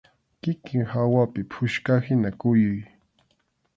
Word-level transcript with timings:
Kikin 0.41 0.83
hawapi 0.93 1.41
puchkahina 1.51 2.29
kuyuy. 2.39 2.81